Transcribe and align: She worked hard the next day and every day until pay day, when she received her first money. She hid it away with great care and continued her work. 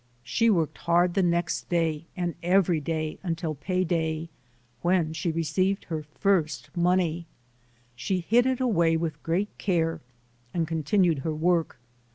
She 0.23 0.49
worked 0.49 0.79
hard 0.79 1.13
the 1.13 1.21
next 1.21 1.69
day 1.69 2.05
and 2.17 2.33
every 2.41 2.79
day 2.79 3.19
until 3.21 3.53
pay 3.53 3.83
day, 3.83 4.29
when 4.81 5.13
she 5.13 5.31
received 5.31 5.83
her 5.89 6.01
first 6.15 6.75
money. 6.75 7.27
She 7.95 8.21
hid 8.21 8.47
it 8.47 8.59
away 8.59 8.97
with 8.97 9.21
great 9.21 9.55
care 9.59 10.01
and 10.55 10.67
continued 10.67 11.19
her 11.19 11.35
work. 11.35 11.77